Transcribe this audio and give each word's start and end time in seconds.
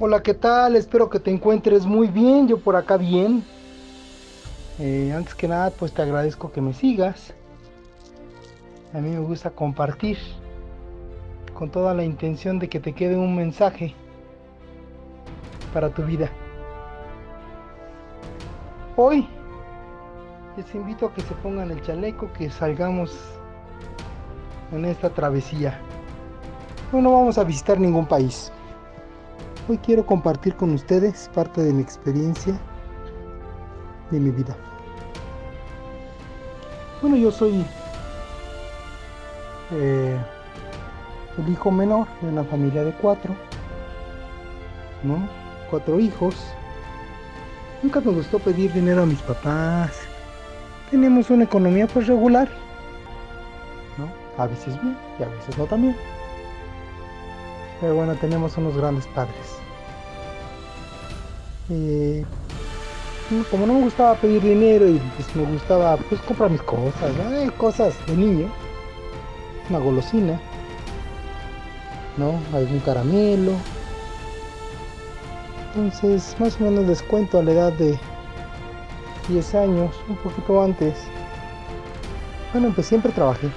Hola, 0.00 0.24
¿qué 0.24 0.34
tal? 0.34 0.74
Espero 0.74 1.08
que 1.08 1.20
te 1.20 1.30
encuentres 1.30 1.86
muy 1.86 2.08
bien. 2.08 2.48
Yo 2.48 2.58
por 2.58 2.74
acá 2.74 2.96
bien. 2.96 3.44
Eh, 4.80 5.12
antes 5.16 5.36
que 5.36 5.46
nada, 5.46 5.70
pues 5.70 5.92
te 5.92 6.02
agradezco 6.02 6.50
que 6.50 6.60
me 6.60 6.74
sigas. 6.74 7.32
A 8.92 8.98
mí 8.98 9.10
me 9.10 9.20
gusta 9.20 9.50
compartir 9.50 10.18
con 11.56 11.70
toda 11.70 11.94
la 11.94 12.02
intención 12.02 12.58
de 12.58 12.68
que 12.68 12.80
te 12.80 12.92
quede 12.92 13.16
un 13.16 13.36
mensaje 13.36 13.94
para 15.72 15.90
tu 15.90 16.02
vida. 16.02 16.28
Hoy 18.96 19.28
les 20.56 20.74
invito 20.74 21.06
a 21.06 21.14
que 21.14 21.20
se 21.20 21.34
pongan 21.34 21.70
el 21.70 21.80
chaleco, 21.82 22.32
que 22.32 22.50
salgamos 22.50 23.16
en 24.72 24.86
esta 24.86 25.10
travesía. 25.10 25.80
No 26.90 27.12
vamos 27.12 27.38
a 27.38 27.44
visitar 27.44 27.78
ningún 27.78 28.06
país. 28.06 28.50
Hoy 29.66 29.78
quiero 29.78 30.04
compartir 30.04 30.56
con 30.56 30.74
ustedes 30.74 31.30
parte 31.34 31.62
de 31.62 31.72
mi 31.72 31.80
experiencia 31.80 32.52
de 34.10 34.20
mi 34.20 34.30
vida. 34.30 34.54
Bueno, 37.00 37.16
yo 37.16 37.30
soy 37.30 37.64
eh, 39.72 40.18
el 41.38 41.48
hijo 41.50 41.70
menor 41.70 42.06
de 42.20 42.28
una 42.28 42.44
familia 42.44 42.84
de 42.84 42.92
cuatro, 42.92 43.34
¿no? 45.02 45.26
Cuatro 45.70 45.98
hijos. 45.98 46.36
Nunca 47.82 48.00
me 48.00 48.12
gustó 48.12 48.38
pedir 48.38 48.70
dinero 48.70 49.04
a 49.04 49.06
mis 49.06 49.22
papás. 49.22 49.98
Tenemos 50.90 51.30
una 51.30 51.44
economía 51.44 51.86
pues 51.86 52.06
regular, 52.06 52.50
¿no? 53.96 54.12
A 54.36 54.46
veces 54.46 54.78
bien 54.82 54.94
y 55.18 55.22
a 55.22 55.28
veces 55.28 55.56
no 55.56 55.64
también. 55.64 55.96
Pero 57.84 57.96
bueno, 57.96 58.14
tenemos 58.14 58.56
unos 58.56 58.74
grandes 58.78 59.06
padres. 59.08 59.58
Como 63.50 63.66
no 63.66 63.74
me 63.74 63.82
gustaba 63.82 64.14
pedir 64.14 64.40
dinero 64.40 64.88
y 64.88 64.98
pues 65.14 65.36
me 65.36 65.44
gustaba 65.52 65.98
pues 65.98 66.18
comprar 66.22 66.50
mis 66.50 66.62
cosas, 66.62 67.12
cosas 67.58 67.94
de 68.06 68.16
niño, 68.16 68.46
una 69.68 69.80
golosina, 69.80 70.40
¿no? 72.16 72.40
Algún 72.56 72.80
caramelo. 72.80 73.52
Entonces, 75.74 76.34
más 76.38 76.58
o 76.58 76.64
menos 76.64 76.86
les 76.86 77.02
cuento 77.02 77.38
a 77.38 77.42
la 77.42 77.52
edad 77.52 77.72
de 77.74 77.98
10 79.28 79.54
años, 79.56 79.94
un 80.08 80.16
poquito 80.16 80.62
antes. 80.62 80.94
Bueno, 82.54 82.72
pues 82.74 82.86
siempre 82.86 83.12
trabajé. 83.12 83.50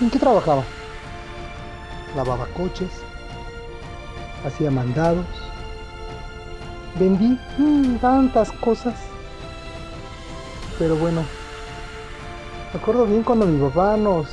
¿En 0.00 0.08
qué 0.08 0.18
trabajaba? 0.18 0.64
Lavaba 2.16 2.46
coches, 2.56 2.90
hacía 4.44 4.70
mandados, 4.70 5.26
vendí 6.98 7.38
mm, 7.58 7.96
tantas 7.96 8.52
cosas. 8.52 8.94
Pero 10.78 10.96
bueno, 10.96 11.22
me 12.72 12.80
acuerdo 12.80 13.06
bien 13.06 13.22
cuando 13.22 13.46
mi 13.46 13.60
papá 13.60 13.96
nos 13.96 14.26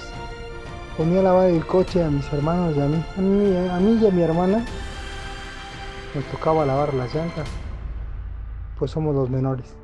ponía 0.97 1.19
a 1.19 1.23
lavar 1.23 1.49
el 1.49 1.65
coche 1.65 2.03
a 2.03 2.09
mis 2.09 2.31
hermanos 2.31 2.75
y 2.75 2.81
a 2.81 2.85
mí, 2.85 3.03
a 3.17 3.21
mí, 3.21 3.69
a 3.69 3.79
mí 3.79 3.99
y 4.01 4.07
a 4.07 4.11
mi 4.11 4.21
hermana, 4.21 4.65
nos 6.13 6.23
tocaba 6.25 6.65
lavar 6.65 6.93
las 6.93 7.13
llantas, 7.13 7.47
pues 8.77 8.91
somos 8.91 9.15
los 9.15 9.29
menores. 9.29 9.75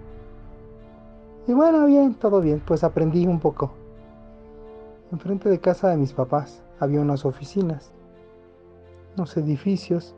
Y 1.47 1.53
bueno, 1.53 1.85
bien, 1.87 2.13
todo 2.13 2.39
bien, 2.39 2.61
pues 2.65 2.83
aprendí 2.83 3.25
un 3.25 3.39
poco. 3.39 3.73
Enfrente 5.11 5.49
de 5.49 5.59
casa 5.59 5.89
de 5.89 5.97
mis 5.97 6.13
papás 6.13 6.61
había 6.79 7.01
unas 7.01 7.25
oficinas, 7.25 7.91
unos 9.17 9.35
edificios. 9.35 10.15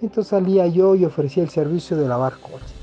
Entonces 0.00 0.28
salía 0.28 0.66
yo 0.68 0.94
y 0.94 1.04
ofrecía 1.04 1.42
el 1.42 1.48
servicio 1.48 1.96
de 1.96 2.06
lavar 2.06 2.38
coches. 2.38 2.74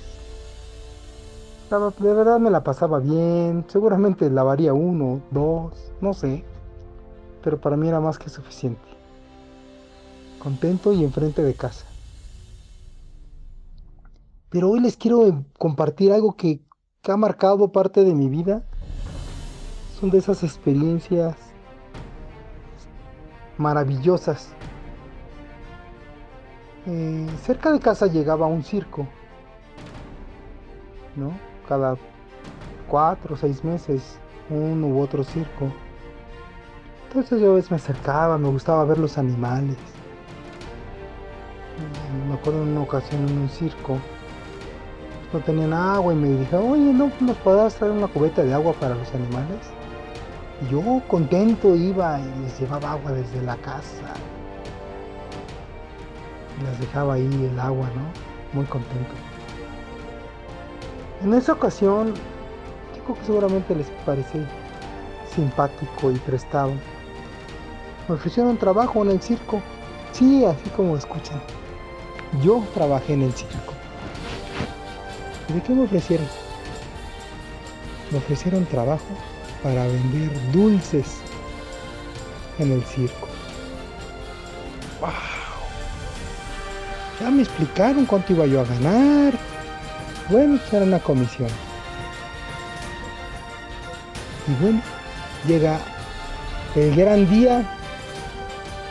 De 1.69 2.13
verdad 2.13 2.39
me 2.39 2.51
la 2.51 2.63
pasaba 2.63 2.99
bien, 2.99 3.65
seguramente 3.67 4.29
lavaría 4.29 4.73
uno, 4.73 5.21
dos, 5.31 5.91
no 6.01 6.13
sé, 6.13 6.43
pero 7.43 7.59
para 7.59 7.77
mí 7.77 7.87
era 7.87 7.99
más 7.99 8.19
que 8.19 8.29
suficiente. 8.29 8.87
Contento 10.43 10.93
y 10.93 11.03
enfrente 11.03 11.41
de 11.41 11.53
casa. 11.53 11.85
Pero 14.49 14.69
hoy 14.69 14.79
les 14.81 14.95
quiero 14.95 15.43
compartir 15.57 16.11
algo 16.11 16.35
que 16.35 16.61
ha 17.07 17.17
marcado 17.17 17.71
parte 17.71 18.03
de 18.03 18.13
mi 18.13 18.29
vida. 18.29 18.63
Son 19.99 20.09
de 20.09 20.17
esas 20.17 20.43
experiencias 20.43 21.35
maravillosas. 23.57 24.49
Eh, 26.85 27.27
cerca 27.41 27.71
de 27.71 27.79
casa 27.79 28.07
llegaba 28.07 28.45
un 28.45 28.61
circo, 28.61 29.07
¿no? 31.15 31.31
Cada 31.67 31.95
cuatro 32.89 33.35
o 33.35 33.37
seis 33.37 33.63
meses, 33.63 34.19
uno 34.49 34.87
u 34.87 34.99
otro 34.99 35.23
circo. 35.23 35.71
Entonces 37.07 37.41
yo 37.41 37.53
a 37.53 37.55
veces 37.55 37.71
me 37.71 37.77
acercaba, 37.77 38.37
me 38.37 38.49
gustaba 38.49 38.83
ver 38.83 38.97
los 38.97 39.17
animales. 39.17 39.77
Me 42.27 42.33
acuerdo 42.33 42.63
en 42.63 42.69
una 42.69 42.81
ocasión 42.81 43.27
en 43.29 43.37
un 43.37 43.49
circo, 43.49 43.97
no 45.31 45.39
tenían 45.39 45.71
agua 45.71 46.13
y 46.13 46.17
me 46.17 46.27
dije, 46.27 46.55
oye, 46.57 46.93
¿no 46.93 47.09
nos 47.21 47.37
podrás 47.37 47.75
traer 47.75 47.93
una 47.93 48.07
cubeta 48.07 48.43
de 48.43 48.53
agua 48.53 48.73
para 48.73 48.95
los 48.95 49.13
animales? 49.13 49.59
Yo 50.71 51.01
contento 51.07 51.75
iba 51.75 52.19
y 52.19 52.43
les 52.43 52.59
llevaba 52.59 52.93
agua 52.93 53.11
desde 53.11 53.41
la 53.41 53.57
casa. 53.57 54.13
Les 56.63 56.79
dejaba 56.79 57.15
ahí 57.15 57.49
el 57.51 57.59
agua, 57.59 57.87
¿no? 57.93 58.03
Muy 58.53 58.65
contento. 58.65 59.13
En 61.23 61.33
esa 61.33 61.53
ocasión, 61.53 62.13
creo 63.03 63.17
que 63.17 63.25
seguramente 63.25 63.75
les 63.75 63.87
parece 64.05 64.45
simpático 65.35 66.11
y 66.11 66.15
prestado. 66.19 66.71
Me 68.07 68.15
ofrecieron 68.15 68.57
trabajo 68.57 69.03
en 69.03 69.11
el 69.11 69.21
circo. 69.21 69.61
Sí, 70.13 70.45
así 70.45 70.69
como 70.69 70.95
escuchan. 70.95 71.41
Yo 72.41 72.63
trabajé 72.73 73.13
en 73.13 73.23
el 73.23 73.33
circo. 73.33 73.73
¿Y 75.49 75.53
de 75.53 75.61
qué 75.61 75.73
me 75.73 75.83
ofrecieron? 75.83 76.27
Me 78.11 78.19
ofrecieron 78.19 78.65
trabajo 78.65 79.03
para 79.65 79.87
vender 79.87 80.29
dulces 80.51 81.21
en 82.59 82.71
el 82.71 82.83
circo. 82.83 83.27
¡Wow! 85.01 85.09
Ya 87.19 87.31
me 87.31 87.41
explicaron 87.41 88.05
cuánto 88.05 88.33
iba 88.33 88.45
yo 88.45 88.61
a 88.61 88.65
ganar. 88.65 89.33
Bueno, 90.29 90.59
pues 90.59 90.71
era 90.71 90.85
una 90.85 90.99
comisión. 90.99 91.49
Y 94.47 94.63
bueno, 94.63 94.81
llega 95.47 95.79
el 96.75 96.95
gran 96.95 97.27
día 97.27 97.67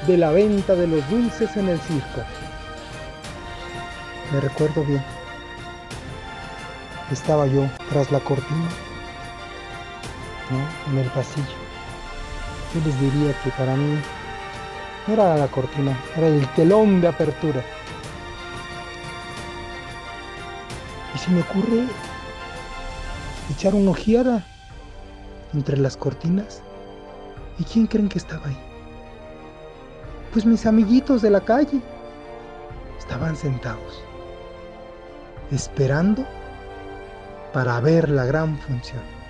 de 0.09 0.17
la 0.17 0.33
venta 0.33 0.75
de 0.75 0.89
los 0.89 1.09
dulces 1.09 1.57
en 1.57 1.69
el 1.69 1.79
circo. 1.83 2.25
Me 4.33 4.41
recuerdo 4.41 4.83
bien. 4.83 5.05
Estaba 7.13 7.47
yo 7.47 7.69
tras 7.93 8.11
la 8.11 8.19
cortina 8.19 8.84
en 10.91 10.99
el 10.99 11.09
pasillo. 11.11 11.47
Yo 12.75 12.81
les 12.85 13.01
diría 13.01 13.33
que 13.43 13.51
para 13.51 13.77
mí 13.77 13.99
no 15.07 15.13
era 15.15 15.37
la 15.37 15.49
cortina, 15.49 15.99
era 16.17 16.29
el 16.29 16.47
telón 16.55 17.01
de 17.01 17.09
apertura. 17.09 17.63
Y 21.15 21.19
se 21.19 21.31
me 21.31 21.41
ocurre 21.41 21.85
echar 23.51 23.75
una 23.75 23.93
ojeada 23.93 24.45
entre 25.53 25.77
las 25.77 25.97
cortinas. 25.97 26.63
¿Y 27.59 27.65
quién 27.65 27.87
creen 27.87 28.09
que 28.09 28.19
estaba 28.19 28.47
ahí? 28.47 28.59
Pues 30.33 30.45
mis 30.45 30.67
amiguitos 30.67 31.23
de 31.23 31.31
la 31.31 31.41
calle 31.41 31.81
estaban 32.99 33.37
sentados, 33.37 34.03
esperando 35.53 36.27
para 37.53 37.79
ver 37.81 38.09
la 38.09 38.25
gran 38.25 38.59
función. 38.59 39.24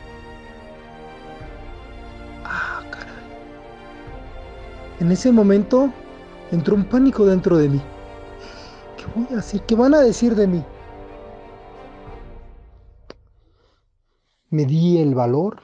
En 5.01 5.11
ese 5.11 5.33
momento 5.33 5.91
entró 6.53 6.77
un 6.77 6.85
pánico 6.85 7.27
dentro 7.27 7.57
de 7.57 7.69
mí. 7.69 7.83
¿Qué 8.97 9.05
voy 9.15 9.27
a 9.35 9.41
hacer? 9.41 9.61
¿Qué 9.63 9.75
van 9.75 9.93
a 9.93 10.01
decir 10.01 10.37
de 10.37 10.47
mí? 10.47 10.65
Me 14.51 14.65
di 14.65 14.99
el 14.99 15.15
valor. 15.17 15.63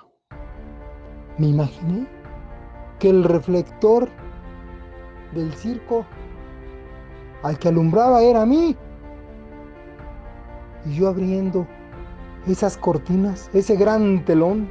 Me 1.39 1.47
imaginé 1.47 2.09
que 2.99 3.09
el 3.09 3.23
reflector 3.23 4.09
del 5.33 5.55
circo 5.55 6.05
al 7.45 7.57
que 7.57 7.69
alumbraba 7.69 8.23
era 8.23 8.45
mí. 8.45 8.77
Y 10.87 10.97
yo 10.97 11.09
abriendo 11.09 11.69
esas 12.49 12.77
cortinas, 12.77 13.49
ese 13.55 13.77
gran 13.77 14.25
telón, 14.25 14.69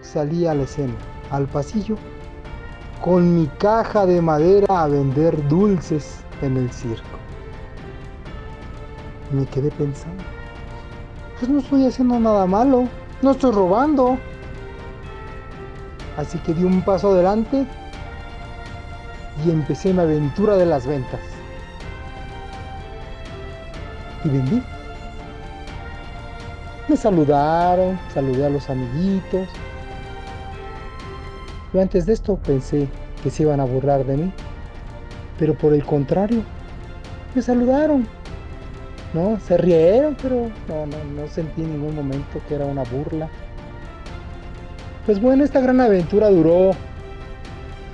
salí 0.00 0.46
a 0.46 0.54
la 0.54 0.64
escena, 0.64 0.94
al 1.30 1.46
pasillo 1.46 1.96
con 3.02 3.34
mi 3.34 3.46
caja 3.58 4.06
de 4.06 4.20
madera 4.20 4.82
a 4.82 4.88
vender 4.88 5.48
dulces 5.48 6.20
en 6.42 6.56
el 6.56 6.70
circo. 6.72 7.18
Me 9.30 9.46
quedé 9.46 9.70
pensando, 9.70 10.22
pues 11.38 11.50
no 11.50 11.58
estoy 11.58 11.86
haciendo 11.86 12.18
nada 12.18 12.46
malo, 12.46 12.88
no 13.22 13.30
estoy 13.32 13.52
robando. 13.52 14.18
Así 16.16 16.38
que 16.38 16.54
di 16.54 16.64
un 16.64 16.82
paso 16.82 17.12
adelante 17.12 17.66
y 19.44 19.50
empecé 19.50 19.92
mi 19.92 20.00
aventura 20.00 20.56
de 20.56 20.66
las 20.66 20.86
ventas. 20.86 21.20
Y 24.24 24.28
vendí. 24.28 24.62
Me 26.88 26.96
saludaron, 26.96 27.98
saludé 28.12 28.46
a 28.46 28.50
los 28.50 28.68
amiguitos. 28.68 29.48
Yo 31.72 31.80
antes 31.80 32.06
de 32.06 32.12
esto 32.12 32.36
pensé 32.36 32.88
que 33.22 33.30
se 33.30 33.42
iban 33.42 33.60
a 33.60 33.64
burlar 33.64 34.04
de 34.04 34.16
mí, 34.16 34.32
pero 35.38 35.54
por 35.54 35.74
el 35.74 35.84
contrario, 35.84 36.42
me 37.34 37.42
saludaron. 37.42 38.06
¿no? 39.12 39.38
Se 39.40 39.56
rieron, 39.56 40.16
pero 40.20 40.50
no, 40.68 40.86
no, 40.86 41.22
no 41.22 41.28
sentí 41.28 41.62
en 41.62 41.72
ningún 41.72 41.94
momento 41.94 42.40
que 42.48 42.54
era 42.54 42.66
una 42.66 42.82
burla. 42.84 43.28
Pues 45.06 45.20
bueno, 45.20 45.44
esta 45.44 45.60
gran 45.60 45.80
aventura 45.80 46.28
duró 46.28 46.72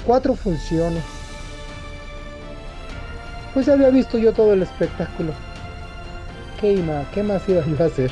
cuatro 0.07 0.35
funciones. 0.35 1.03
Pues 3.53 3.69
había 3.69 3.91
visto 3.91 4.19
yo 4.19 4.33
todo 4.33 4.53
el 4.53 4.63
espectáculo. 4.63 5.33
¿Qué, 6.61 6.83
qué 7.13 7.23
más 7.23 7.49
iba 7.49 7.61
a 7.61 7.87
hacer? 7.87 8.11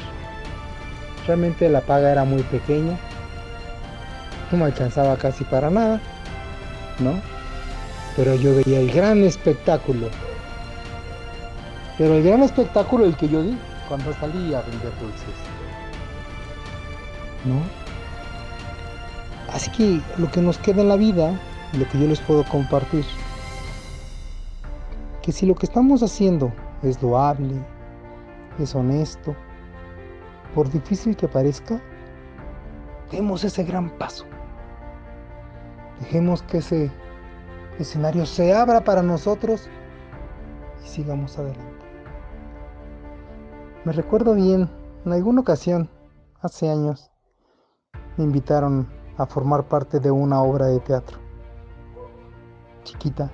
Realmente 1.27 1.69
la 1.69 1.81
paga 1.81 2.13
era 2.13 2.25
muy 2.25 2.43
pequeña. 2.43 2.97
No 4.53 4.59
me 4.59 4.65
alcanzaba 4.67 5.17
casi 5.17 5.45
para 5.45 5.71
nada. 5.71 6.01
¿No? 7.01 7.21
Pero 8.17 8.35
yo 8.37 8.55
veía 8.55 8.81
el 8.81 8.93
gran 8.93 9.25
espectáculo 9.25 10.09
pero 11.99 12.15
el 12.15 12.25
gran 12.25 12.43
espectáculo 12.43 13.05
el 13.05 13.17
que 13.17 13.29
yo 13.29 13.43
di 13.43 13.57
cuando 13.89 14.13
salí 14.15 14.55
a 14.55 14.63
vender 14.63 14.93
dulces. 15.01 15.35
¿No? 17.45 17.61
Así 19.53 19.71
que 19.71 20.01
lo 20.19 20.31
que 20.31 20.41
nos 20.41 20.59
queda 20.59 20.83
en 20.83 20.89
la 20.89 20.97
vida, 20.97 21.39
lo 21.75 21.89
que 21.89 22.01
yo 22.01 22.09
les 22.09 22.21
puedo 22.21 22.45
compartir, 22.45 23.05
que 25.21 25.33
si 25.33 25.45
lo 25.45 25.55
que 25.55 25.67
estamos 25.67 26.03
haciendo 26.03 26.53
es 26.83 27.01
loable, 27.03 27.55
es 28.59 28.75
honesto, 28.75 29.37
por 30.55 30.71
difícil 30.71 31.15
que 31.15 31.29
parezca, 31.29 31.81
demos 33.11 33.45
ese 33.45 33.63
gran 33.65 33.91
paso. 33.91 34.25
Dejemos 36.03 36.43
que 36.43 36.59
ese 36.59 36.91
escenario 37.79 38.27
se 38.27 38.53
abra 38.53 38.83
para 38.83 39.03
nosotros 39.03 39.69
y 40.85 40.89
sigamos 40.89 41.39
adelante. 41.39 41.87
Me 43.85 43.93
recuerdo 43.93 44.35
bien, 44.35 44.69
en 45.07 45.13
alguna 45.13 45.43
ocasión, 45.43 45.89
hace 46.41 46.69
años, 46.69 47.13
me 48.17 48.25
invitaron 48.25 48.89
a 49.17 49.27
formar 49.27 49.69
parte 49.69 50.01
de 50.01 50.11
una 50.11 50.43
obra 50.43 50.67
de 50.67 50.81
teatro. 50.81 51.19
Chiquita. 52.83 53.31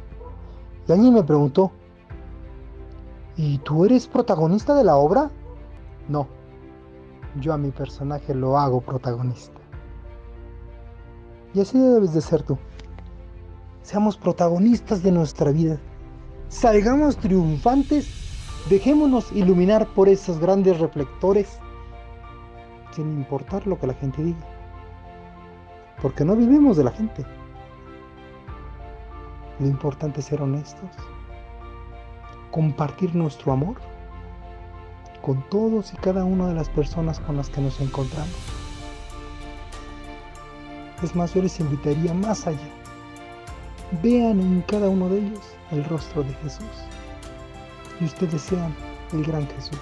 Y 0.86 0.92
alguien 0.92 1.14
me 1.14 1.22
preguntó, 1.22 1.72
¿y 3.34 3.56
tú 3.60 3.86
eres 3.86 4.06
protagonista 4.06 4.74
de 4.74 4.84
la 4.84 4.98
obra? 4.98 5.30
No, 6.06 6.28
yo 7.40 7.54
a 7.54 7.56
mi 7.56 7.70
personaje 7.70 8.34
lo 8.34 8.58
hago 8.58 8.82
protagonista. 8.82 9.57
Y 11.54 11.60
así 11.60 11.78
debes 11.78 12.14
de 12.14 12.20
ser 12.20 12.42
tú. 12.42 12.58
Seamos 13.82 14.16
protagonistas 14.16 15.02
de 15.02 15.12
nuestra 15.12 15.50
vida. 15.50 15.78
Salgamos 16.48 17.16
triunfantes 17.16 18.28
Dejémonos 18.68 19.32
iluminar 19.32 19.86
por 19.94 20.10
esos 20.10 20.38
grandes 20.38 20.78
reflectores 20.78 21.58
sin 22.94 23.14
importar 23.14 23.66
lo 23.66 23.78
que 23.80 23.86
la 23.86 23.94
gente 23.94 24.22
diga. 24.22 24.46
Porque 26.02 26.22
no 26.22 26.36
vivimos 26.36 26.76
de 26.76 26.84
la 26.84 26.90
gente. 26.90 27.24
Lo 29.58 29.66
importante 29.66 30.20
es 30.20 30.26
ser 30.26 30.42
honestos, 30.42 30.90
compartir 32.50 33.14
nuestro 33.14 33.52
amor 33.52 33.76
con 35.22 35.42
todos 35.48 35.94
y 35.94 35.96
cada 35.96 36.24
una 36.24 36.46
de 36.46 36.54
las 36.54 36.68
personas 36.68 37.20
con 37.20 37.38
las 37.38 37.48
que 37.48 37.62
nos 37.62 37.80
encontramos. 37.80 38.57
Es 41.02 41.14
más, 41.14 41.32
yo 41.34 41.42
les 41.42 41.60
invitaría 41.60 42.12
más 42.12 42.46
allá. 42.46 42.58
Vean 44.02 44.40
en 44.40 44.62
cada 44.62 44.88
uno 44.88 45.08
de 45.08 45.18
ellos 45.18 45.40
el 45.70 45.84
rostro 45.84 46.22
de 46.22 46.34
Jesús 46.34 46.66
y 48.00 48.04
ustedes 48.04 48.42
sean 48.42 48.74
el 49.12 49.24
gran 49.24 49.46
Jesús. 49.48 49.80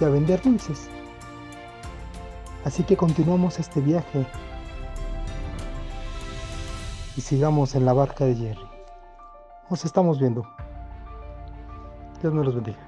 Y 0.00 0.04
a 0.04 0.08
vender 0.08 0.40
dulces. 0.42 0.88
Así 2.64 2.82
que 2.82 2.96
continuamos 2.96 3.58
este 3.58 3.80
viaje 3.80 4.24
y 7.16 7.20
sigamos 7.20 7.74
en 7.74 7.84
la 7.84 7.92
barca 7.92 8.24
de 8.24 8.34
Jerry. 8.34 8.66
Nos 9.70 9.84
estamos 9.84 10.18
viendo. 10.18 10.42
Dios 12.22 12.32
me 12.32 12.42
los 12.42 12.54
bendiga. 12.54 12.83